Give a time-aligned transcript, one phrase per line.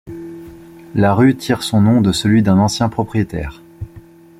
[0.95, 3.61] La rue tire son nom de celui d'un ancien propriétaire.